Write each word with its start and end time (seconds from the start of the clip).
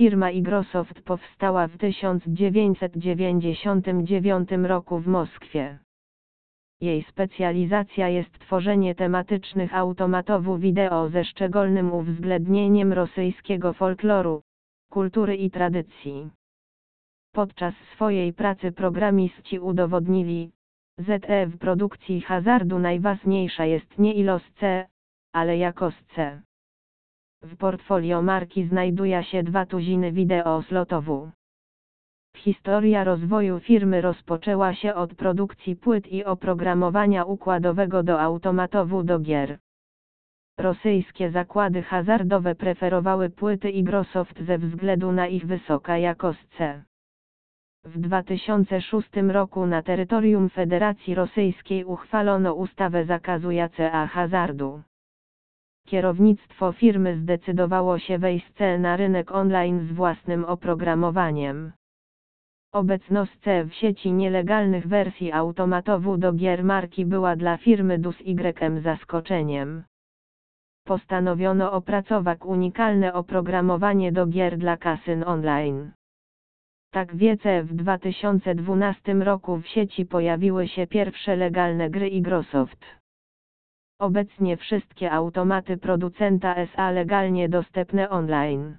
Firma 0.00 0.30
Igrosoft 0.30 1.02
powstała 1.02 1.68
w 1.68 1.78
1999 1.78 4.50
roku 4.62 4.98
w 4.98 5.06
Moskwie. 5.06 5.78
Jej 6.80 7.02
specjalizacja 7.02 8.08
jest 8.08 8.38
tworzenie 8.38 8.94
tematycznych 8.94 9.74
automatów 9.74 10.60
wideo 10.60 11.08
ze 11.08 11.24
szczególnym 11.24 11.92
uwzględnieniem 11.92 12.92
rosyjskiego 12.92 13.72
folkloru, 13.72 14.42
kultury 14.90 15.36
i 15.36 15.50
tradycji. 15.50 16.30
Podczas 17.32 17.74
swojej 17.94 18.32
pracy 18.32 18.72
programiści 18.72 19.58
udowodnili, 19.58 20.50
ZE 20.98 21.46
w 21.46 21.58
produkcji 21.58 22.20
hazardu 22.20 22.78
najważniejsza 22.78 23.64
jest 23.64 23.98
nie 23.98 24.14
ilość 24.14 24.52
C, 24.60 24.86
ale 25.32 25.56
jakość 25.56 25.98
C. 26.14 26.42
W 27.42 27.56
portfolio 27.56 28.22
marki 28.22 28.64
znajduje 28.64 29.24
się 29.24 29.42
dwa 29.42 29.66
tuziny 29.66 30.12
wideo 30.12 30.62
slotowu. 30.62 31.30
Historia 32.36 33.04
rozwoju 33.04 33.60
firmy 33.60 34.00
rozpoczęła 34.00 34.74
się 34.74 34.94
od 34.94 35.14
produkcji 35.14 35.76
płyt 35.76 36.12
i 36.12 36.24
oprogramowania 36.24 37.24
układowego 37.24 38.02
do 38.02 38.20
automatowu 38.20 39.02
do 39.02 39.18
gier. 39.18 39.58
Rosyjskie 40.58 41.30
zakłady 41.30 41.82
hazardowe 41.82 42.54
preferowały 42.54 43.30
płyty 43.30 43.70
Igrosoft 43.70 44.40
ze 44.46 44.58
względu 44.58 45.12
na 45.12 45.26
ich 45.26 45.46
wysoka 45.46 45.98
jakość. 45.98 46.58
W 47.84 48.00
2006 48.00 49.08
roku 49.28 49.66
na 49.66 49.82
terytorium 49.82 50.50
Federacji 50.50 51.14
Rosyjskiej 51.14 51.84
uchwalono 51.84 52.54
ustawę 52.54 53.04
zakazującą 53.04 53.90
hazardu. 54.06 54.82
Kierownictwo 55.90 56.72
firmy 56.72 57.16
zdecydowało 57.16 57.98
się 57.98 58.18
wejść 58.18 58.52
na 58.78 58.96
rynek 58.96 59.32
online 59.32 59.80
z 59.88 59.92
własnym 59.92 60.44
oprogramowaniem. 60.44 61.72
Obecność 62.72 63.40
w 63.68 63.74
sieci 63.74 64.12
nielegalnych 64.12 64.86
wersji 64.86 65.32
automatowu 65.32 66.16
do 66.16 66.32
gier 66.32 66.64
marki 66.64 67.06
była 67.06 67.36
dla 67.36 67.56
firmy 67.56 67.98
DUS 67.98 68.20
Y 68.20 68.82
zaskoczeniem. 68.82 69.84
Postanowiono 70.84 71.72
opracować 71.72 72.38
unikalne 72.44 73.12
oprogramowanie 73.12 74.12
do 74.12 74.26
gier 74.26 74.58
dla 74.58 74.76
kasyn 74.76 75.24
online. 75.26 75.90
Tak 76.92 77.16
wiece 77.16 77.62
w 77.62 77.74
2012 77.74 79.14
roku 79.14 79.56
w 79.56 79.66
sieci 79.66 80.06
pojawiły 80.06 80.68
się 80.68 80.86
pierwsze 80.86 81.36
legalne 81.36 81.90
gry 81.90 82.08
Igrosoft. 82.08 82.99
Obecnie 84.00 84.56
wszystkie 84.56 85.12
automaty 85.12 85.76
producenta 85.76 86.54
SA 86.74 86.90
legalnie 86.90 87.48
dostępne 87.48 88.10
online. 88.10 88.78